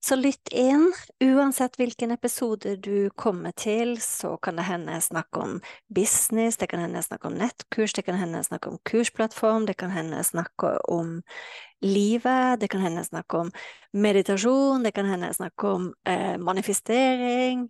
[0.00, 0.92] Så lytt inn.
[1.24, 5.56] Uansett hvilken episode du kommer til, så kan det hende jeg snakker om
[5.90, 9.66] business, det kan hende jeg snakker om nettkurs, det kan hende jeg snakker om kursplattform,
[9.66, 11.16] det kan hende jeg snakker om
[11.82, 13.50] livet, det kan hende jeg snakker om
[13.92, 17.66] meditasjon, det kan hende jeg snakker om eh, manifestering.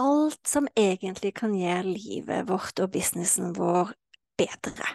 [0.00, 3.92] Alt som egentlig kan gjøre livet vårt og businessen vår
[4.40, 4.88] bedre.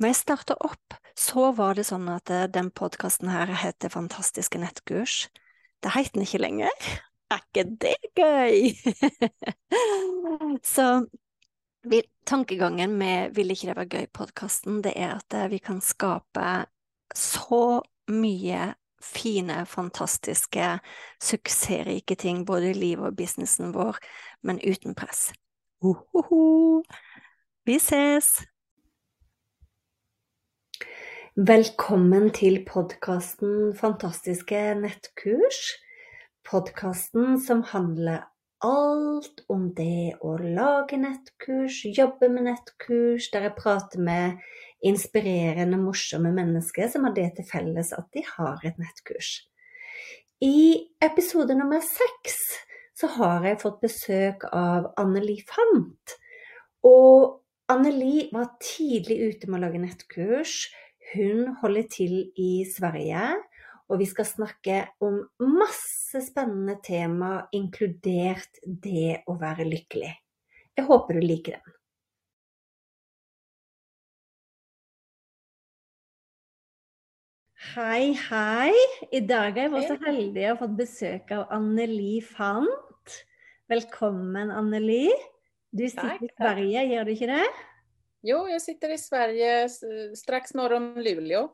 [0.00, 4.58] Når jeg starta opp, så var det sånn at eh, den podkasten her heter Fantastiske
[4.58, 5.28] nettkurs.
[5.80, 6.90] Det heter den ikke lenger.
[7.30, 8.72] Er ikke det gøy?
[10.74, 11.06] Så
[12.26, 16.66] tankegangen med Ville ikke det være gøy-podkasten, det er at eh, vi kan skape
[17.14, 20.78] så mye fine, fantastiske,
[21.22, 23.96] suksessrike ting både i livet og businessen vår,
[24.42, 25.32] men uten press.
[25.82, 26.82] Uhuhu.
[27.66, 28.49] Vi ses!
[31.40, 35.60] Velkommen til podkasten Fantastiske nettkurs.
[36.44, 38.26] Podkasten som handler
[38.66, 44.42] alt om det å lage nettkurs, jobbe med nettkurs, der jeg prater med
[44.84, 49.30] inspirerende, morsomme mennesker som har det til felles at de har et nettkurs.
[50.44, 52.36] I episode nummer seks
[53.00, 56.18] så har jeg fått besøk av Anneli Fant.
[56.84, 57.40] Og
[57.72, 60.66] Anneli var tidlig ute med å lage nettkurs.
[61.10, 63.22] Hun holder til i Sverige,
[63.90, 70.12] og vi skal snakke om masse spennende tema, inkludert det å være lykkelig.
[70.78, 71.74] Jeg håper du liker den.
[77.70, 78.70] Hei, hei.
[79.10, 83.18] I dag er jeg så heldig å ha fått besøk av Anneli Fant.
[83.70, 85.10] Velkommen, Anneli.
[85.74, 87.44] Du sitter i Sverige, gjør du ikke det?
[88.22, 89.68] Jo, jag sitter i Sverige
[90.16, 91.48] strax norr om Luleå.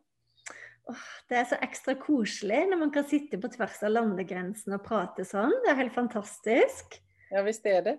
[1.28, 5.26] Det er så ekstra koselig når man kan sitte på tvers av landegrensene og prate
[5.26, 5.54] sånn.
[5.64, 6.98] Det er helt fantastisk.
[7.30, 7.98] Ja, visst är det.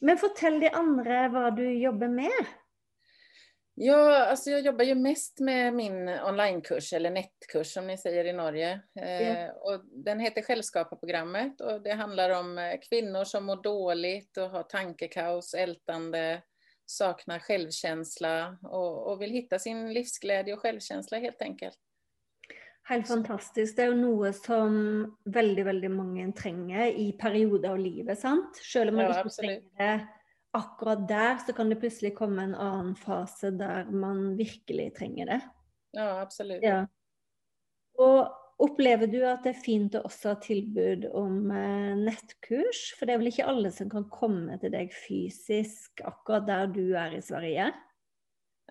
[0.00, 2.54] Men fortell de andre hva du jobbar med.
[3.76, 8.32] Ja, alltså jag jobbar ju mest med min onlinekurs, eller nettkurs som ni säger i
[8.32, 8.80] Norge.
[9.00, 14.50] Eh, och den heter Självskaparprogrammet och det handlar om eh, kvinnor som mår dåligt och
[14.50, 16.42] har tankekaos, ältande,
[16.86, 21.78] saknar självkänsla och, och vill hitta sin livsglädje och självkänsla helt enkelt.
[22.84, 23.76] Helt fantastisk.
[23.76, 24.74] Det er jo noe som
[25.24, 28.20] veldig veldig mange trenger i perioder av livet.
[28.20, 28.58] sant?
[28.60, 29.94] Selv om man ja, ikke trenger det
[30.54, 35.40] akkurat der, så kan det plutselig komme en annen fase der man virkelig trenger det.
[35.96, 36.62] Ja, absolutt.
[36.62, 36.84] Ja.
[37.98, 42.92] Og Opplever du at det er fint å også ha tilbud om eh, nettkurs?
[42.98, 46.96] For det er vel ikke alle som kan komme til deg fysisk akkurat der du
[46.96, 47.72] är i Sverige?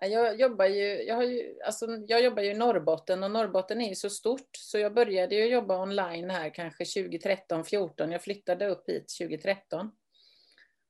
[0.01, 3.89] Jag jobbar ju, jag, har ju, alltså, jag jobbar ju i Norrbotten och Norrbotten är
[3.89, 8.11] ju så stort så jag började ju jobba online här kanske 2013-14.
[8.11, 9.91] Jag flyttade upp hit 2013.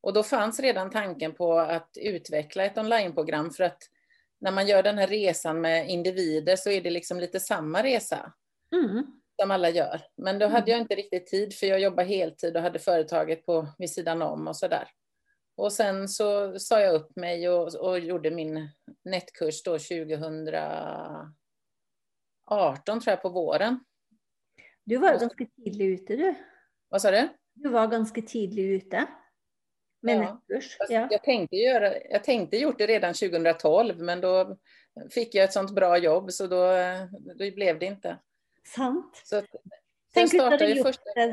[0.02, 3.84] Och då fanns redan tanken på att utveckla ett onlineprogram för att
[4.42, 8.34] när man gör den här resan med individer så är det liksom lite samma resa.
[8.74, 9.06] Mm.
[9.42, 10.02] Som alla gör.
[10.18, 10.72] Men då hade mm.
[10.72, 14.48] jag inte riktigt tid för jag jobbar heltid och hade företaget på, vid sidan om
[14.48, 14.88] och sådär.
[15.56, 18.70] Och sen så sa jag upp mig och, och gjorde min
[19.06, 21.34] nätkurs då 2018
[23.00, 23.80] tror jag på våren.
[24.84, 26.36] Du var ganska tidigt ute du.
[26.90, 27.30] Vad sa du?
[27.54, 29.08] Du var ganska tidigt ute.
[30.02, 30.34] Med ja.
[30.34, 30.78] nätkurs.
[30.90, 31.08] Ja.
[31.12, 34.58] Jag, tänkte göra, jag tänkte gjort det redan 2012 men då
[35.12, 36.68] fick jag ett sånt bra jobb så då,
[37.36, 38.18] då blev det inte.
[38.68, 39.22] Sant.
[39.26, 39.42] Så,
[40.14, 41.28] Tenk hvis, du hadde gjort det,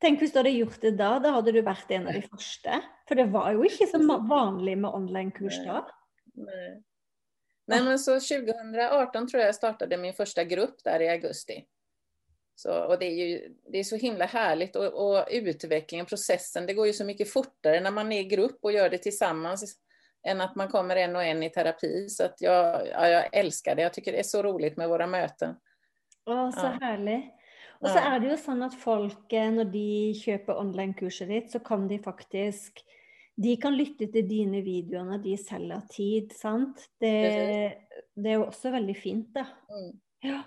[0.00, 2.80] Tenk hvis du hadde gjort det da, da hadde du vært en av de første.
[3.08, 5.84] For det var jo ikke så vanlig med online-kurs da.
[6.34, 6.82] Nej.
[7.66, 11.64] Nej, men så 2018 tror jag jag startade min första grupp där i augusti.
[12.54, 16.74] Så, och det är ju det är så himla härligt och, och utvecklingen, processen, det
[16.74, 19.76] går ju så mycket fortare när man är i grupp och gör det tillsammans
[20.26, 22.08] än att man kommer en och en i terapi.
[22.08, 23.82] Så att jag, ja, jag älskar det.
[23.82, 25.54] Jag tycker det är så roligt med våra möten.
[26.24, 26.76] Å, så ja.
[26.82, 27.20] herlig.
[27.84, 31.88] Og så er det jo sånn at folk, når de kjøper online-kurset ditt, så kan
[31.90, 32.80] de faktisk
[33.34, 36.84] De kan lytte til dine videoer når de selger tid, sant.
[37.02, 37.14] Det,
[38.14, 39.42] det er jo også veldig fint, da.
[39.66, 39.88] Mm.
[40.22, 40.38] Ja.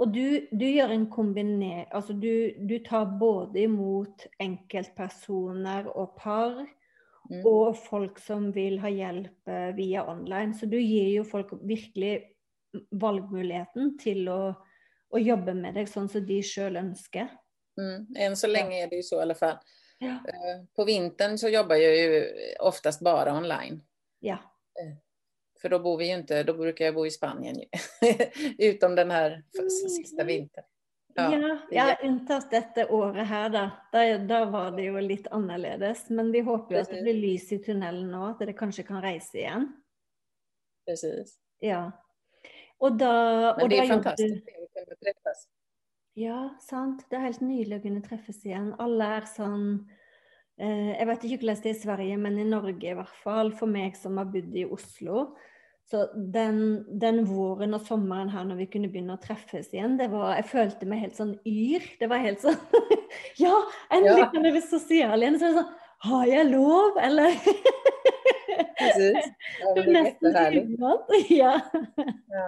[0.00, 1.84] Og du, du, gjør en kombiner...
[1.92, 6.56] Altså du, du, tar både imot enkeltpersoner og par,
[7.28, 7.42] mm.
[7.44, 10.56] og folk som vil ha hjelp eh, via online.
[10.56, 12.14] Så du gir jo folk virkelig
[12.96, 14.40] valgmuligheten til å
[15.10, 17.28] og jobbe med deg sånn som de sjøl ønsker.
[17.80, 18.06] Mm.
[18.16, 19.56] Än så länge är det ju så i alla fall.
[19.98, 20.08] Ja.
[20.08, 22.26] Eh, På vintern så jobbar jag ju
[22.60, 23.82] oftast bara online.
[24.20, 24.38] ja.
[25.62, 27.66] För då bor vi ju inte, då brukar jag bo i Spanien ju.
[28.58, 29.70] Utom den här Mm.
[29.70, 30.64] sista vintern.
[31.14, 31.38] Ja, Ja,
[31.70, 33.70] det ja, är- unntatt dette året da.
[33.92, 36.08] Da, da var det jo litt annerledes.
[36.10, 39.02] Men vi håper jo at det blir lys i tunnelen nå, at dere kanskje kan
[39.02, 39.66] reise igjen.
[40.86, 41.38] Precis.
[41.60, 41.92] Ja.
[42.78, 44.59] Og da, Men det da är fantastiskt att
[44.90, 45.46] kunna träffas.
[46.18, 47.04] Ja, sant.
[47.08, 48.72] Det er helt nydelig å kunne treffes igjen.
[48.82, 49.62] Alle er sånn
[50.58, 53.52] eh, Jeg vet ikke hvordan det er i Sverige, men i Norge i hvert fall,
[53.56, 55.28] for meg som har bodd i Oslo
[55.90, 56.02] Så
[56.34, 60.34] den, den våren og sommeren her når vi kunne begynne å treffes igjen, det var
[60.40, 61.86] Jeg følte meg helt sånn yr.
[62.00, 62.58] Det var helt sånn
[63.44, 63.54] Ja,
[63.94, 65.38] endelig kan jeg være sosial igjen.
[65.38, 65.72] Så er det sånn
[66.10, 67.38] Har jeg lov, eller?
[68.80, 69.30] Precis.
[69.60, 70.70] Ja, Det är jättehärligt.
[71.30, 71.54] Ja.
[72.34, 72.46] Ja.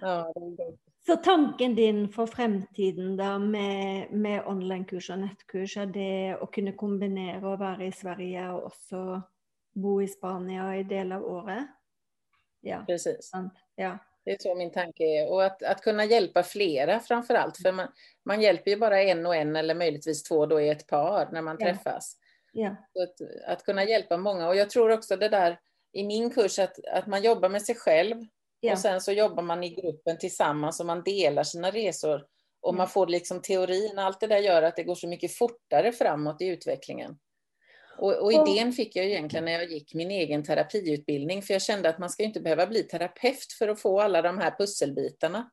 [0.00, 0.87] Ja, det är gott.
[1.08, 6.74] Så tanken din for fremtiden da med, med online-kurs og nettkurs, er det å kunne
[6.76, 9.00] kombinere å være i Sverige og også
[9.72, 11.70] bo i Spania i deler av året?
[12.60, 13.32] Ja, Precis.
[13.76, 13.98] Ja.
[14.24, 15.32] Det är så min tanke är.
[15.32, 17.56] Och att, att kunna hjälpa flera framför allt.
[17.56, 17.88] För man,
[18.24, 21.42] man hjälper ju bara en och en eller möjligtvis två då i ett par när
[21.42, 21.66] man Ja.
[21.66, 22.16] träffas.
[22.52, 22.68] ja.
[22.68, 24.48] Att, att kunna hjälpa många.
[24.48, 25.58] Och jag tror också det där
[25.92, 28.16] i min kurs att, att man jobbar med sig själv
[28.60, 28.72] ja.
[28.72, 32.26] och sen så jobbar man i gruppen tillsammans och man delar sina resor.
[32.60, 32.78] Och Mm.
[32.78, 36.42] man får liksom teorin, allt det där gör att det går så mycket fortare framåt
[36.42, 37.18] i utvecklingen.
[37.98, 41.62] Och, och Och- idén fick jag egentligen när jag gick min egen terapiutbildning, för jag
[41.62, 45.50] kände att man ska inte behöva bli terapeut för att få alla de här pusselbitarna.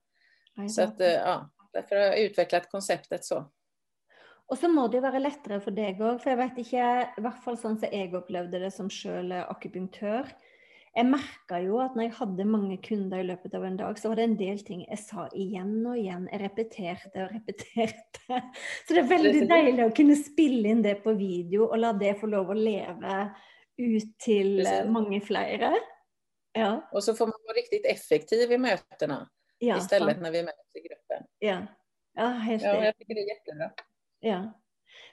[0.76, 3.52] Så att, eh, ja, därför har jag utvecklat konceptet så.
[4.48, 6.82] Og så må det være lettere for deg òg, for jeg vet ikke,
[7.18, 10.30] i hvert fall sånn som jeg opplevde det som sjøl akupunktør.
[10.96, 14.12] Jeg merka jo at når jeg hadde mange kunder i løpet av en dag, så
[14.12, 16.30] var det en del ting jeg sa igjen og igjen.
[16.32, 18.40] Jeg repeterte og repeterte.
[18.86, 19.50] Så det er veldig Precis.
[19.50, 23.18] deilig å kunne spille inn det på video og la det få lov å leve
[23.76, 25.74] ut til eh, mange flere.
[26.56, 26.90] Ja.
[26.92, 30.22] Och så får man vara riktigt effektiv i mötena ja istället sant.
[30.22, 31.28] när vi möts i gruppen.
[31.40, 31.68] Ja,
[32.14, 33.72] ja helt Ja, jag tycker det är jättebra.
[34.20, 34.62] Ja.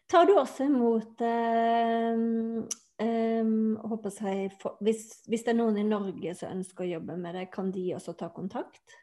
[0.06, 2.16] Tar du også imot eh,
[3.00, 7.16] em, håper jeg, for, hvis, hvis det er noen i Norge som ønsker å jobbe
[7.16, 8.98] med det, kan de også ta kontakt?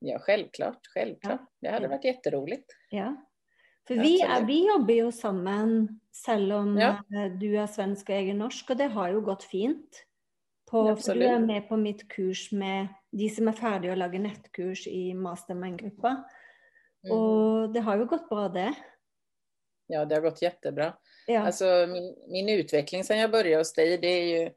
[0.00, 1.48] Ja, självklart, självklart.
[1.60, 1.88] Det hade Ja.
[1.90, 2.72] varit jätteroligt.
[2.90, 3.16] Ja.
[3.88, 4.48] For vi, Absolutt.
[4.48, 7.02] vi jobber jo sammen, selv om Ja.
[7.14, 10.04] eh, du er svensk og jeg er norsk, og det har jo gått fint.
[10.70, 14.18] På, for du er med på mitt kurs med de som er ferdige å lage
[14.18, 16.24] nettkurs i mastermind-gruppa.
[17.04, 17.10] Mm.
[17.12, 18.72] Og det har jo gått bra, det.
[19.88, 20.94] Ja, det har gått jättebra.
[21.32, 21.40] Ja.
[21.40, 24.50] Alltså min, min utveckling sedan jag började hos dig, det är ju,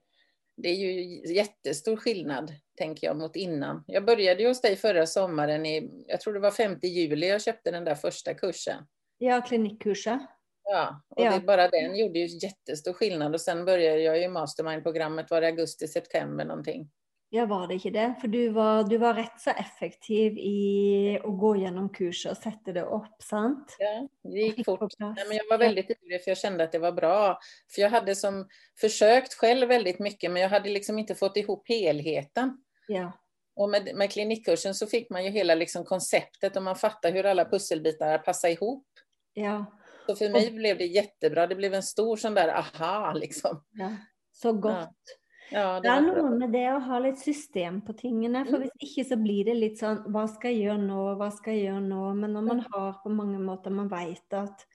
[0.57, 3.83] det är ju jättestor skillnad, tänker jag, mot innan.
[3.88, 7.42] Jag började ju hos dig förra sommaren i, jag tror det var 5 juli jag
[7.42, 8.83] köpte den där första kursen.
[9.18, 10.22] ja, klinikkurset.
[10.63, 11.31] Ja, och Ja.
[11.31, 15.48] Det, bara den gjorde ju jättestor skillnad och sen började jag ju mastermind-programmet, var det
[15.48, 16.89] augusti, september någonting.
[17.35, 18.03] Ja, var det ikke det?
[18.21, 22.71] For du var, du var rett så effektiv i å gå gjennom kurset og sette
[22.71, 23.75] det opp, sant?
[23.79, 24.93] Ja, det gick fort.
[24.99, 27.39] Nej, men jag var väldigt ivrig för jag kände att det var bra.
[27.75, 28.47] För jag hade som
[28.79, 32.57] försökt själv väldigt mycket men jag hade liksom inte fått ihop helheten.
[32.87, 33.11] Ja.
[33.55, 37.25] Och med, med klinikkursen så fick man ju hela liksom konceptet och man fattar hur
[37.25, 38.88] alla pusselbitar passar ihop.
[39.33, 39.65] ja.
[40.07, 41.47] Så för mig blev det jättebra.
[41.47, 43.63] Det blev en stor sån där aha liksom.
[43.71, 43.91] ja.
[44.31, 44.74] Så godt.
[44.74, 46.21] Ja, Ja, Det er var bra.
[46.21, 48.45] noe med det å ha litt system på tingene.
[48.49, 48.61] For Mm.
[48.63, 51.17] hvis ikke så blir det litt sånn Hva skal jeg gjøre nå?
[51.17, 52.15] Hva skal jeg gjøre nå?
[52.15, 54.65] Men når man har på mange måter Man vet at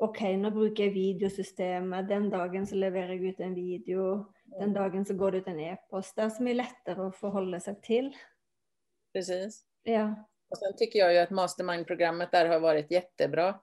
[0.00, 2.08] OK, nå bruker jeg videosystemet.
[2.08, 4.26] Den dagen så leverer jeg ut en video.
[4.60, 6.16] Den dagen så går det ut en e-post.
[6.16, 8.12] Det er så mye lettere å forholde seg til.
[9.14, 9.64] Precis.
[9.84, 10.14] Ja.
[10.50, 13.60] Och sen tycker jag ju att mastermind-programmet där har varit jättebra.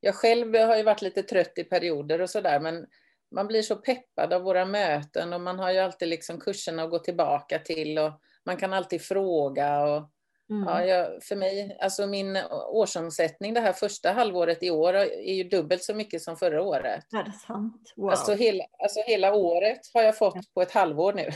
[0.00, 2.86] Jag själv har ju varit lite trött i perioder och sådär men
[3.30, 6.90] man blir så peppad av våra möten och man har ju alltid liksom kurserna att
[6.90, 8.12] gå tillbaka till och
[8.46, 10.10] man kan alltid fråga och
[10.50, 10.64] Mm.
[10.68, 12.36] ja, jag, för mig, alltså min
[12.68, 17.04] årsomsättning det här första halvåret i år är ju dubbelt så mycket som förra året.
[17.14, 17.92] Er det sant?
[17.96, 18.10] Wow.
[18.10, 21.28] Alltså, hela, alltså hela året har jag fått på ett halvår nu.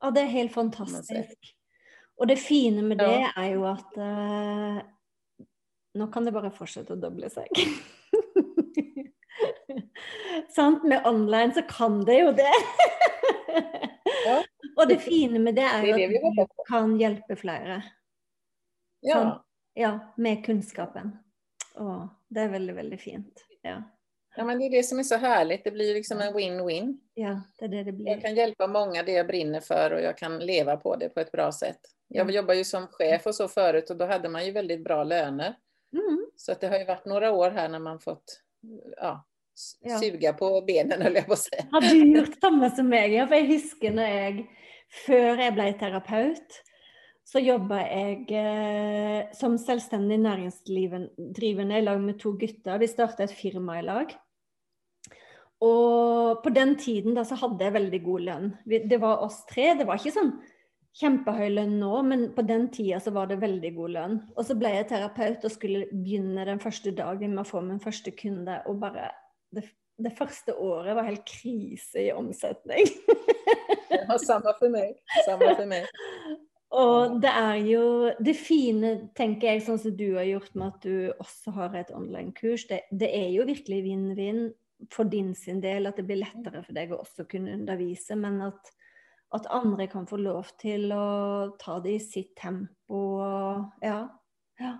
[0.00, 1.54] Ja, det er helt man fantastisk.
[2.16, 3.30] Og det fine med det Ja.
[3.36, 4.82] er jo at eh,
[5.94, 7.46] Nå kan det bare fortsette å doble seg.
[10.48, 10.84] Sant?
[10.84, 12.52] Med online så kan det jo det.
[14.26, 14.42] Ja.
[14.76, 17.82] Og det fine med det är det vi at hoppas du kan hjelpe flere.
[19.00, 19.42] Ja, Sant?
[19.74, 21.16] Ja, med kunnskapen.
[21.74, 23.44] Å, det er veldig, veldig fint.
[23.62, 23.82] Ja.
[24.36, 25.64] ja men det är det som är så härligt.
[25.64, 26.96] Det blir liksom en win-win.
[27.14, 28.20] ja, det er det det Jag blir.
[28.20, 31.32] kan hjälpa många det jag brinner för och jag kan leva på det på ett
[31.32, 31.80] bra sätt.
[32.08, 32.34] Jag Ja.
[32.34, 35.54] jobbar ju som chef och så förut och då hade man ju väldigt bra löner.
[35.92, 36.26] Mm.
[36.36, 38.40] Så att det har ju varit några år här när man fått
[38.96, 39.24] ja,
[40.00, 41.66] suga på benen, höll jag på att säga.
[41.70, 43.14] Har du gjort samma som mig?
[43.14, 44.46] Ja, för jag husker när jag,
[45.06, 46.56] før jeg ble terapeut,
[47.24, 52.78] så jobba jeg eh, som selvstendig næringsdrivende i lag med to gutter.
[52.78, 54.16] Vi starta et firma i lag.
[55.60, 58.48] Og på den tiden da så hadde jeg veldig god.
[58.66, 59.74] Vi, det var oss tre.
[59.78, 60.34] Det var ikke sånn
[60.98, 64.16] kjempehøy lønn nå, men på den tida så var det veldig god lønn.
[64.34, 67.82] Og så ble jeg terapeut og skulle begynne den første dagen med å få min
[67.82, 69.10] første kunde, og bare
[69.54, 69.64] det,
[70.00, 72.86] det første året var helt krise i omsetning.
[73.90, 74.96] ja, samme for meg.
[75.26, 75.90] Samme for meg.
[76.70, 77.84] Og det er jo
[78.22, 81.90] det fine, tenker jeg, sånn som du har gjort med at du også har et
[81.94, 84.44] online-kurs, det, det, er jo virkelig vinn-vinn
[84.94, 88.38] for din sin del, at det blir lettere for deg å også kunne undervise, men
[88.46, 88.70] at,
[89.34, 91.08] at andre kan få lov til å
[91.58, 93.02] ta det i sitt tempo.
[93.82, 94.04] Ja.
[94.62, 94.76] ja.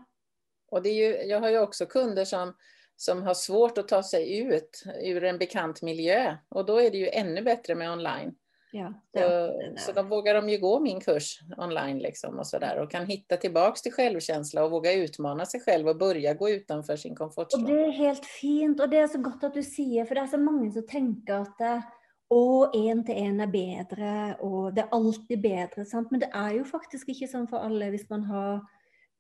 [0.71, 2.55] Och det är ju, jag har ju också kunder som,
[3.01, 6.99] som har svårt att ta sig ut ur en bekant miljö och då är det
[6.99, 8.35] ju ännu bättre med online.
[8.73, 12.91] Ja, så, så då vågar de ju gå min kurs online liksom och sådär och
[12.91, 17.15] kan hitta tillbaks till självkänsla och våga utmana sig själv och börja gå utanför sin
[17.15, 17.65] komfortzon.
[17.65, 20.21] Och det är helt fint och det är så gott att du säger för det
[20.21, 21.83] är så många som tänker att det,
[22.29, 26.11] å, en till en är bättre och det är alltid bättre, sant?
[26.11, 28.61] men det är ju faktiskt inte så för alla om man har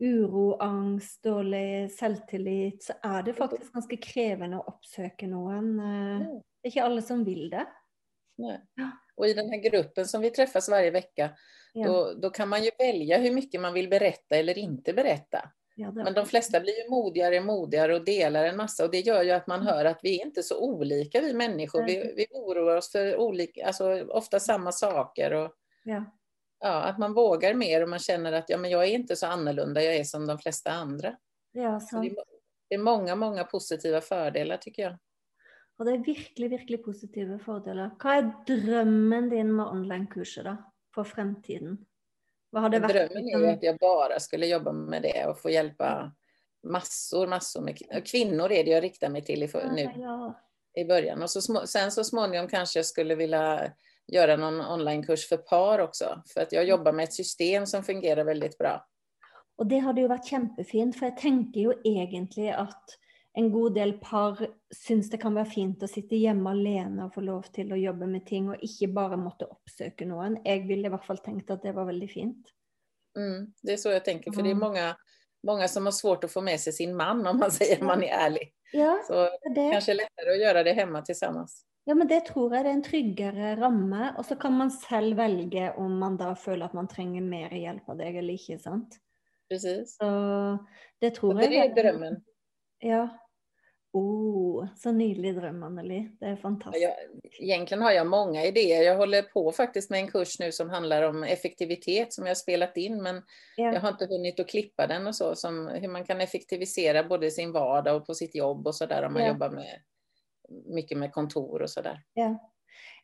[0.01, 5.77] uro, angst, dårlig selvtillit, så är det faktiskt ganska krävande att uppsöka någon.
[5.77, 7.67] Det är inte alla som vill det.
[8.39, 8.61] Nej.
[9.15, 11.31] Och i den här gruppen som vi träffas varje vecka,
[11.73, 11.87] ja.
[11.87, 15.51] då, då kan man ju välja hur mycket man vill berätta eller inte berätta.
[15.75, 19.01] Ja, Men de flesta blir ju modigare och modigare och delar en massa och det
[19.01, 21.83] gör ju att man hör att vi är inte så olika vi människor.
[21.87, 25.33] Vi, vi oroar oss för olika, alltså ofta samma saker.
[25.33, 25.53] Och,
[25.85, 26.05] ja.
[26.61, 29.27] Ja, att man vågar mer och man känner att ja, men jag är inte så
[29.27, 31.17] annorlunda, jag är som de flesta andra.
[31.53, 32.01] Ja, så.
[32.01, 32.15] Det, är,
[32.69, 34.99] det är många, många positiva fördelar tycker jag.
[35.81, 37.95] Og det er virkelig, virkelig positive fordeler.
[37.97, 40.53] Hva er drømmen din med online-kurset da,
[40.95, 41.79] for fremtiden?
[42.51, 42.95] Vad har det varit?
[42.95, 46.13] Drömmen är ju att jag bara skulle jobba med det och få hjälpa
[46.63, 50.41] massor, massor med kvinnor är det jag riktar mig till i, för, nu ja.
[50.75, 51.23] i början.
[51.23, 53.73] Och så, sen så småningom kanske jag skulle vilja
[54.13, 56.23] göra någon onlinekurs för par också.
[56.35, 56.71] För att jag mm.
[56.71, 58.87] jobbar med ett system som fungerar väldigt bra.
[59.57, 62.85] Och det hade ju varit jättefint, för jag tänker ju egentligen att
[63.33, 67.23] en god del par syns det kan være fint å sitte hjemme alene og få
[67.23, 70.41] lov til å jobbe med ting, og ikke bare måtte oppsøke noen.
[70.45, 72.51] Jeg ville i hvert fall tenkt at det var veldig fint.
[73.19, 74.97] Mm, det är så jag tänker, för det är många,
[75.47, 78.09] många som har svårt att få med sig sin man om man säger man är
[78.09, 78.55] ärlig.
[78.73, 81.65] Ja, så det kanske är lättare att göra det hemma tillsammans.
[81.91, 85.17] Ja, men det tror jag det är en tryggare ramme, och så kan man själv
[85.17, 88.97] välja om man då känner att man trenger mer hjälp av dig eller inte, sant?
[89.49, 89.97] Precis.
[89.97, 90.05] Så
[90.99, 91.51] det tror så jag.
[91.51, 92.25] Det är drömmen.
[92.79, 93.19] Ja.
[93.93, 96.11] Oh, så nydelig dröm Anneli.
[96.21, 96.83] Det är fantastiskt.
[96.83, 96.95] Jag,
[97.39, 98.83] egentligen har jag många idéer.
[98.83, 102.35] Jag håller på faktiskt med en kurs nu som handlar om effektivitet som jag har
[102.35, 103.23] spelat in men
[103.57, 103.73] ja.
[103.73, 105.35] jag har inte hunnit att klippa den och så.
[105.35, 109.03] Som hur man kan effektivisera både sin vardag och på sitt jobb och så där
[109.03, 109.29] om man ja.
[109.29, 109.83] jobbar med
[110.51, 112.03] mycket med kontor och så där.
[112.15, 112.51] Ja.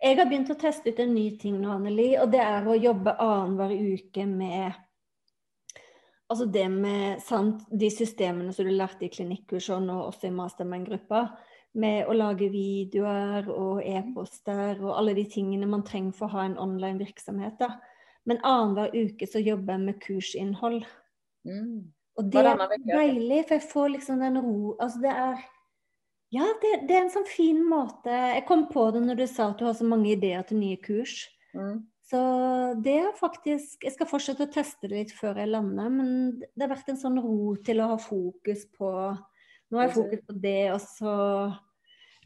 [0.00, 3.12] Jag har börjat testa ut en ny ting nu Anneli och det är att jobba
[3.12, 4.72] annenhver uke med
[6.28, 11.20] Altså det med sant, de systemene som du lærte i klinikkkursene og også i mastermind-gruppa,
[11.78, 16.46] med å lage videoer og e-poster og alle de tingene man trenger for å ha
[16.48, 17.54] en online virksomhet.
[17.60, 17.76] Da.
[18.26, 20.80] Men annenhver uke så jobber jeg med kursinnhold.
[21.46, 21.92] Mm.
[22.16, 25.42] Og det er deilig, for jeg får liksom den ro Altså det er
[26.35, 29.52] Ja, det, det, er en sånn fin måte Jeg kom på det når du sa
[29.52, 31.21] at du har så mange ideer til nye kurs.
[31.54, 31.85] Mm.
[32.06, 32.18] Så
[32.83, 36.11] det er faktisk Jeg skal fortsette å teste det litt før jeg lander, men
[36.42, 38.90] det har vært en sånn ro til å ha fokus på
[39.66, 41.12] Nå har jeg fokus på det, og så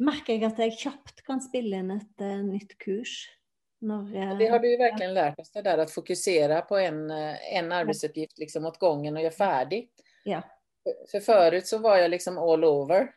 [0.00, 3.14] merker jeg at jeg kjapt kan spille inn et uh, nytt kurs.
[3.80, 7.11] Når, uh, det har du ju verkligen lärt oss, det där att fokusera på en,
[7.11, 10.04] eh, en arbetsuppgift liksom åt gången och göra färdigt.
[10.25, 10.42] Ja.
[11.10, 13.10] För förut så var jag liksom all over.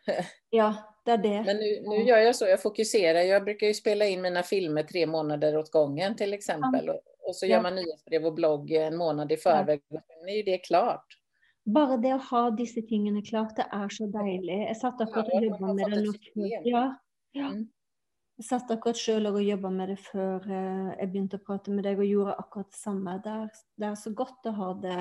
[0.49, 1.43] Ja, det är det.
[1.43, 3.19] Men nu, nu gör jag så, jag fokuserar.
[3.19, 6.89] Jag brukar ju spela in mina filmer tre månader åt gången till exempel.
[6.89, 9.81] Och, och så gör man nyhetsbrev och blogg en månad i förväg.
[9.87, 10.01] Ja.
[10.25, 11.05] Nu är ju det klart.
[11.65, 14.57] Bara det att ha dessa tingene klart, det är så deilig.
[14.67, 16.01] Jeg satt akkurat og jobba med det.
[16.67, 16.95] Ja,
[17.31, 17.45] ja.
[17.47, 17.69] Mm.
[18.37, 21.85] Jeg satt akkurat sjøl og jobba med det før eh, jeg begynte å prate med
[21.87, 23.15] deg, og gjorde akkurat det samme.
[23.23, 24.97] Det er, det er så godt å ha det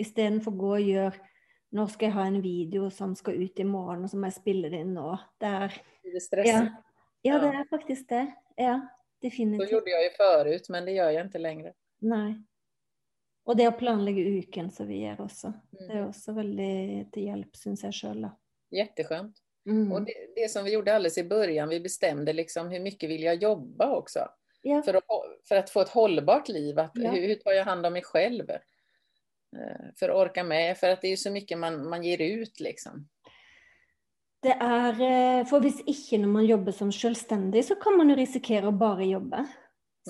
[0.00, 1.29] istedenfor å gå og gjøre
[1.70, 4.34] Nå skal jeg ha en video som ska ut i morgon och så må jeg
[4.40, 5.12] spille det inn nå.
[5.38, 6.66] Det er det ja.
[7.22, 8.26] ja, det är faktiskt det.
[8.56, 8.80] Ja,
[9.22, 9.68] definitivt.
[9.68, 11.72] Så gjorde jag ju förut, men det gör jag inte längre.
[11.98, 12.34] Nej.
[13.44, 15.52] Och det att planlägga uken som vi gör också.
[15.70, 16.08] Det är Mm.
[16.08, 18.28] också väldigt till hjälp syns jag själv.
[18.70, 19.36] Jätteskönt.
[19.66, 19.92] Mm.
[19.92, 23.22] Och det, det som vi gjorde alldeles i början, vi bestämde liksom hur mycket vill
[23.22, 24.28] jag jobba också.
[24.62, 25.04] Ja, För att,
[25.48, 27.10] för att få ett hållbart liv, att, Ja.
[27.10, 28.50] hur, hur tar jag hand om mig själv?
[29.56, 32.20] Eh, För att orka med, för att det är ju så mycket man, man ger
[32.20, 33.08] ut liksom.
[34.42, 38.16] det är, eh, för hvis ikke när man jobbar som självständig så kan man ju
[38.16, 39.46] risikera att bara jobba.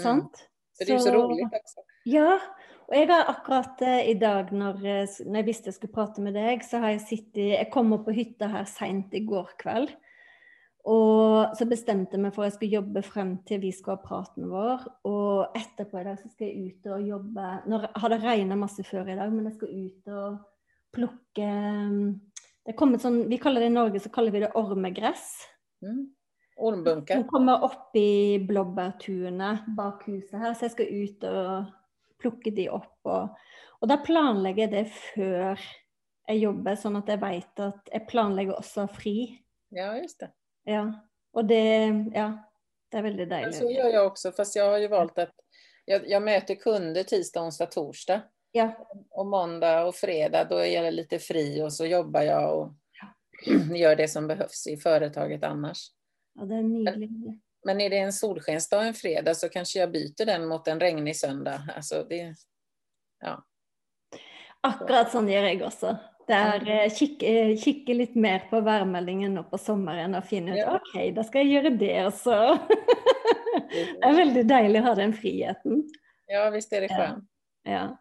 [0.02, 0.48] Sant?
[0.78, 1.80] För det är ju så roligt också.
[2.04, 2.40] Ja,
[2.86, 4.74] och jag har akkurat eh, i dag när,
[5.30, 8.04] när jag visste jag skulle prata med dig så har jag suttit, jag kom upp
[8.04, 9.90] på hytta här sent igår kväll.
[10.84, 13.96] Och så bestämde jag mig för att jag skulle jobba fram till vi ska ha
[13.96, 14.80] praten vår.
[15.02, 17.58] Och efterpå idag så ska jag ut och jobba.
[17.66, 20.38] Nu har det regnat massor för idag, men jag ska ut och
[20.92, 22.20] plocka mm,
[22.64, 25.48] det kommer sån, vi kallar det i Norge så kallar vi det ormegräs.
[25.82, 26.14] Mm.
[26.54, 27.22] Som Ormbunkar.
[27.22, 31.64] kommer upp i blåbärtunet bak huset här, så jag ska ut och
[32.18, 32.98] plocka de upp.
[33.02, 33.28] Och,
[33.80, 35.60] och där planlägger jag det för
[36.26, 39.42] jag jobbar, så att jag vet att jag planlägger också fri.
[39.68, 40.30] Ja, just det.
[40.64, 42.50] Ja, och det, ja,
[42.90, 43.58] det är väldigt Men dejligt.
[43.58, 45.34] så gör jag också, fast jag har ju valt att
[45.84, 48.22] jag, jag möter kunder tisdag, onsdag, torsdag.
[48.52, 52.72] Ja, Och måndag och fredag, då är jag lite fri och så jobbar jag och
[53.76, 55.86] gör det som behövs i företaget annars.
[56.34, 57.10] ja, det är nydligt.
[57.64, 61.16] Men är det en solskensdag en fredag så kanske jag byter den mot en regnig
[61.16, 61.62] söndag.
[61.76, 62.34] Alltså det,
[63.20, 63.44] ja.
[64.60, 65.94] Akkurat sånn gjør jeg også.
[66.30, 67.30] Det er eh, kikke,
[67.90, 70.76] eh, litt mer på værmeldingen nå på sommeren og finne ut Ja.
[70.78, 72.36] OK, da skal jeg gjøre det, så
[73.70, 75.82] Det er veldig deilig å ha den friheten.
[76.30, 76.96] ja, visst är det Ja.
[76.96, 77.24] skönt.
[77.64, 77.96] Ja.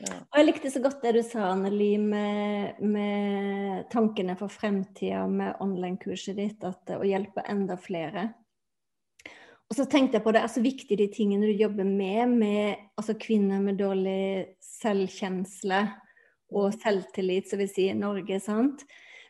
[0.00, 0.14] Ja.
[0.32, 5.54] Og jeg likte så godt det du sa, Anneli, med, med tankene for fremtida med
[5.60, 8.34] online-kurset ditt, at, å hjelpe enda flere.
[9.70, 12.76] Og så tenkte jeg på det er så viktig de tingene du jobber med, med
[12.98, 15.86] altså kvinner med dårlig selvkjensle
[16.54, 18.84] og selvtillit, som vi sier i Norge, sant.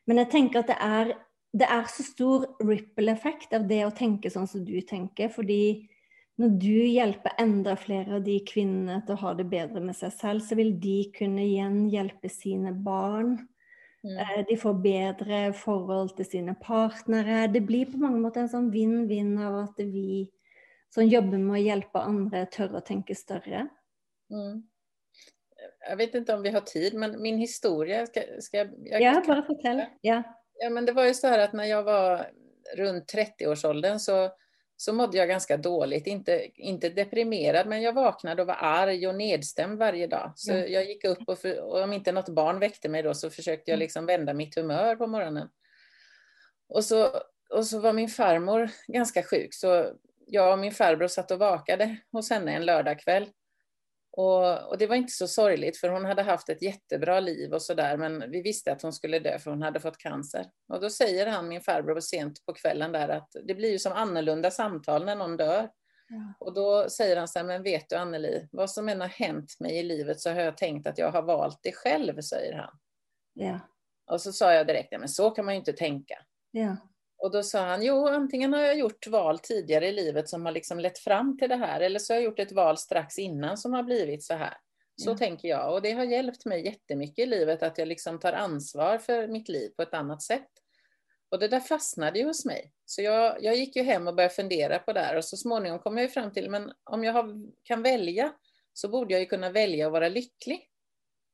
[0.09, 1.15] Men jeg tenker at det er,
[1.57, 5.89] det er så stor ripple-effekt av det å tenke sånn som du tenker, fordi
[6.41, 10.15] når du hjelper enda flere av de kvinnene til å ha det bedre med seg
[10.17, 13.37] selv, så vil de kunne igjen hjelpe sine barn.
[14.05, 14.17] Mm.
[14.19, 17.47] Eh, De får bedre forhold til sine partnere.
[17.53, 20.27] Det blir på mange måter en sånn vinn-vinn av at vi
[20.95, 23.69] som jobbar med att hjälpa andra tør å tenke større.
[24.31, 24.63] Mm.
[25.89, 29.23] Jag vet inte om vi har tid, men min historia, ska, ska jag, jag Ja,
[29.27, 29.83] bare fortell.
[30.01, 30.23] Ja.
[30.59, 32.31] Ja, men det var ju så här att när jag var
[32.77, 34.31] runt 30-årsåldern så,
[34.77, 36.07] så mådde jag ganska dåligt.
[36.07, 40.33] Inte, inte deprimerad, men jag vaknade och var arg och nedstämd varje dag.
[40.37, 40.57] Så Ja.
[40.67, 43.71] jag gick upp och, för, och om inte något barn väckte mig då så försökte
[43.71, 43.85] jag Mm.
[43.85, 45.49] liksom vända mitt humör på morgonen.
[46.69, 47.09] Och så,
[47.51, 49.87] och så var min farmor ganska sjuk, så
[50.27, 53.27] jag och min farbror satt och vakade hos henne en lördagkväll.
[54.17, 57.63] Och, och det var inte så sorgligt för hon hade haft ett jättebra liv och
[57.63, 60.47] sådär men vi visste att hon skulle dö för hon hade fått cancer.
[60.69, 63.93] Och då säger han, min farbror, sent på kvällen där att det blir ju som
[63.93, 65.71] annorlunda samtal när någon dör.
[66.09, 66.35] Ja.
[66.41, 69.57] Och då säger han så här, men vet du Anneli, vad som än har hänt
[69.61, 72.79] mig i livet så har jag tänkt att jag har valt det själv, säger han.
[73.33, 73.61] Ja.
[74.11, 76.19] Och så sa jag direkt, ja, men så kan man ju inte tänka.
[76.51, 76.77] Ja.
[77.25, 80.53] Och då sa han, jo, antingen har jag gjort val tidigare i livet som har
[80.53, 83.57] liksom lett fram till det här, eller så har jag gjort ett val strax innan
[83.57, 84.57] som har blivit så här.
[84.97, 85.17] Så Ja.
[85.17, 88.99] tänker jag, och det har hjälpt mig jättemycket i livet att jag liksom tar ansvar
[88.99, 90.49] för mitt liv på ett annat sätt.
[91.29, 92.73] Och det där fastnade ju hos mig.
[92.85, 95.79] Så jag, jag gick ju hem och började fundera på det här och så småningom
[95.79, 98.33] kom jag ju fram till, men om jag har, kan välja
[98.73, 100.71] så borde jag ju kunna välja att vara lycklig.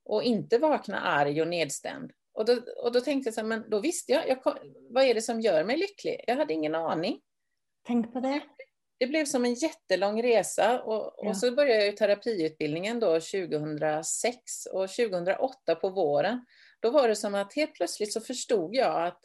[0.05, 2.12] Och inte vakna arg och nedstämd.
[2.40, 4.59] Och då, och då tänkte jag så här, men då visste jag, jag, kom-
[4.90, 6.24] vad är det som gör mig lycklig?
[6.26, 7.20] Jag hade ingen aning.
[7.87, 8.40] Tänk på det.
[8.98, 11.29] Det blev som en jättelång resa och, Ja.
[11.29, 16.44] och så började jag ju terapiutbildningen då 2006 och 2008 på våren.
[16.81, 19.20] Då var det som att helt plötsligt så förstod jag att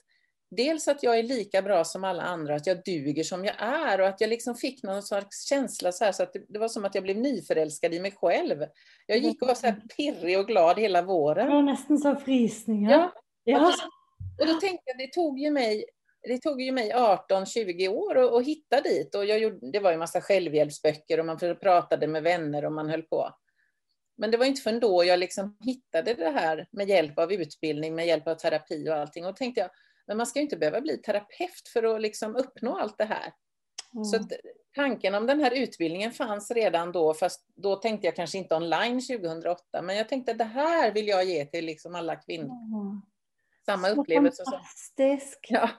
[0.52, 4.02] dels att jag är lika bra som alla andra, att jag duger som jag är
[4.02, 6.68] och att jag liksom fick någon slags känsla så här så att det, det var
[6.68, 8.66] som att jag blev nyförälskad i mig själv.
[9.08, 11.52] Jag gick och var så här pirrig och glad hela Det våren.
[11.52, 12.92] var nästan så frysningar.
[12.92, 13.12] Ja,
[13.44, 13.74] Ja.
[14.42, 15.86] och då tänkte jag, det tog ju mig,
[16.28, 19.16] det tog ju mig 18-20 år att, hitta dit.
[19.16, 22.72] Och jag gjorde, det var ju en massa självhjälpsböcker och man pratade med vänner och
[22.72, 23.30] man höll på.
[24.18, 27.96] Men det var inte förrän då jag liksom hittade det här med hjälp av utbildning,
[27.96, 29.26] med hjälp av terapi och allting.
[29.26, 29.70] Och då tänkte jag,
[30.08, 33.34] men man ska inte behöva bli terapeut för att liksom uppnå allt det här.
[34.04, 34.32] Så att
[34.76, 39.02] tanken om den här utbildningen fanns redan då, fast då tänkte jag kanske inte online
[39.02, 42.48] 2008, men jag tänkte att det här vill jag ge till liksom alla kvinnor.
[42.72, 43.02] Ja.
[43.66, 45.48] Samma Så upplevelse fantastisk.
[45.50, 45.70] Ja.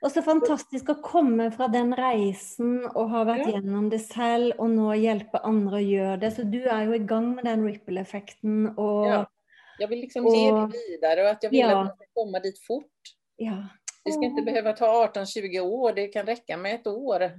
[0.00, 3.48] Och så fantastiskt att komma från den resan och ha varit ja.
[3.48, 6.30] igenom det själv och nu hjälpa andra att göra det.
[6.30, 8.78] Så du är ju igång med den ripple-effekten.
[8.78, 9.30] Och, ja.
[9.78, 11.68] Jag vill liksom och, ge det vidare och att jag vill ja.
[11.68, 13.15] att man ska komma dit fort.
[13.36, 13.68] Ja.
[14.04, 17.22] Det ska inte behöva ta 18-20 år, det kan räcka med ett år.
[17.22, 17.30] Eh,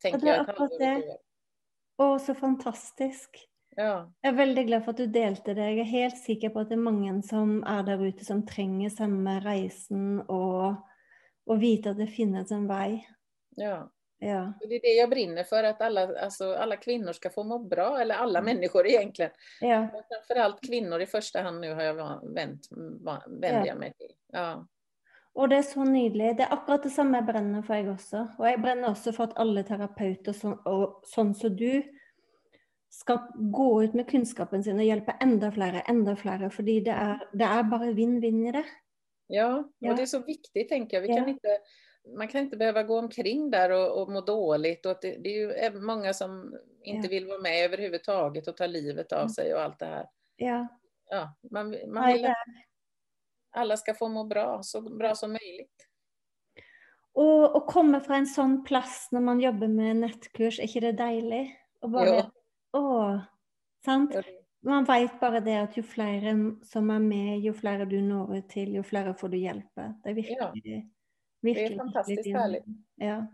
[0.00, 1.02] tänker jag, ett halvår,
[1.98, 3.48] Åh, så fantastisk.
[3.76, 4.12] Ja.
[4.20, 5.60] Jag är väldigt glad för att du delte det.
[5.60, 8.90] Jag är helt säker på att det är många som är där ute som tränger
[8.90, 10.74] samma resan och,
[11.46, 13.08] och vet att det finns en väg.
[13.56, 13.92] Ja.
[14.18, 14.52] Ja.
[14.60, 18.00] Det är det jag brinner för, att alla, alltså, alla kvinnor ska få må bra,
[18.00, 18.54] eller alla mm.
[18.54, 19.30] människor egentligen.
[19.60, 19.80] Ja.
[19.80, 22.68] Men framförallt kvinnor i första hand nu har jag vänt,
[23.40, 24.12] vänder jag mig till.
[24.32, 24.66] Ja.
[25.34, 26.36] Och det är så nydelig.
[26.36, 28.28] Det är akkurat det samma jag brenner för jag också.
[28.38, 31.82] Och jag brenner också för att alla terapeuter, så, och sån som du,
[32.92, 36.48] ska gå ut med kunskapen sin och hjälpa ända fler, ända fler.
[36.48, 38.64] För det är, det är bara vinn-vinn i det.
[39.26, 39.94] Ja, och ja.
[39.94, 41.02] det är så viktigt tänker jag.
[41.02, 41.16] Vi ja.
[41.16, 41.58] kan inte,
[42.16, 44.86] man kan inte behöva gå omkring där och, och må dåligt.
[44.86, 47.10] Och det, det, är ju många som inte ja.
[47.10, 49.28] vill vara med överhuvudtaget och ta livet av mm.
[49.28, 50.06] sig och allt det här.
[50.36, 50.68] Ja.
[51.10, 52.22] Ja, man, man vill
[53.52, 55.88] alla ska få må bra, så bra som möjligt.
[57.12, 60.92] Och, och komma från en sån plats när man jobbar med nätkurs, är inte det
[60.92, 61.50] dejligt?
[61.80, 62.30] Och bara,
[62.72, 63.20] åh,
[63.84, 64.16] sant?
[64.60, 68.74] Man vet bara det att ju fler som är med, ju fler du når till,
[68.74, 69.94] ju fler får du hjälpa.
[70.02, 70.52] Det är verkligen, ja.
[71.40, 72.64] det är fantastiskt härligt.
[72.94, 73.26] Ja.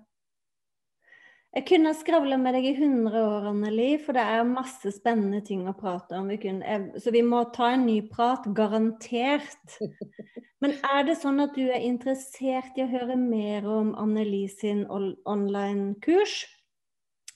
[1.50, 5.66] Jag kunde skravla med dig i hundra år, Anneli, för det är massor spännande ting
[5.66, 6.28] att prata om.
[6.28, 9.78] Vi kunne, så vi måste ta en ny prat, garanterat.
[10.58, 14.86] Men är det så att du är intresserad i att höra mer om Anneli sin
[15.24, 16.46] online-kurs,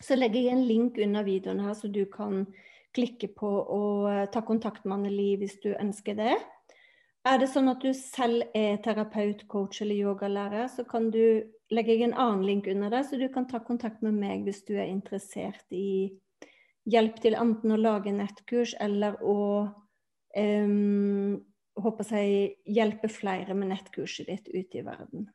[0.04, 2.46] så lägger jag en länk under videon här så du kan
[2.94, 6.38] klicka på och eh, ta kontakt med Anneli om du önskar det.
[7.24, 11.94] Är det så att du själv är terapeut, coach eller yogalärare så kan du lägga
[11.94, 14.84] en annan länk under det så du kan ta kontakt med mig om du är
[14.84, 16.20] intresserad i
[16.84, 19.76] hjälp till antingen att laga nätkurs eller att
[20.36, 25.30] um, hoppas jag hjälpa flera med nätkurser ditt ute i världen.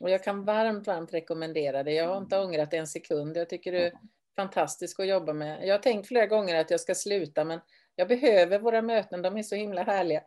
[0.00, 1.92] Och jag kan varmt, varmt rekommendera det.
[1.92, 3.36] Jag har inte ångrat en sekund.
[3.36, 3.92] Jag tycker det är
[4.36, 5.66] fantastiskt att jobba med.
[5.66, 7.60] Jag har tänkt flera gånger att jag ska sluta, men
[7.96, 9.22] jag behöver våra möten.
[9.22, 10.22] De är så himla härliga.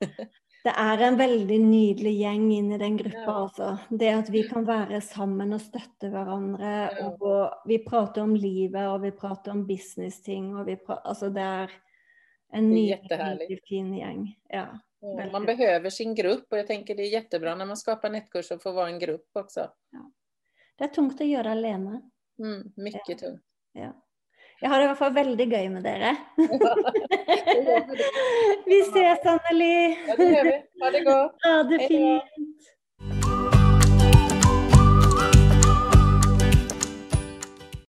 [0.64, 3.22] Det är en väldigt nydelig gäng in i den gruppen.
[3.22, 3.32] Ja.
[3.32, 3.78] Alltså.
[3.88, 6.90] Det att vi kan vara samman och stötta varandra.
[6.98, 7.10] Ja.
[7.10, 10.56] Och vi pratar om livet och vi pratar om business ting.
[10.56, 11.70] Och vi pratar, alltså det är
[12.52, 14.38] en nydelig, fin gäng.
[14.48, 18.10] Ja, ja, man behöver sin grupp och jag tänker det är jättebra när man skapar
[18.10, 19.60] nätkurser att få vara en grupp också.
[19.90, 20.12] Ja.
[20.76, 22.00] Det är tungt att göra alene.
[22.38, 23.42] Mm, mycket tungt.
[23.72, 24.06] Ja.
[24.62, 26.16] Jag har i alla fall väldigt gøy med dere.
[28.66, 29.98] vi ses, Anneli.
[30.08, 30.62] Ja, det gör vi.
[30.80, 31.36] Ha det gott.
[31.44, 32.22] Ha det fint.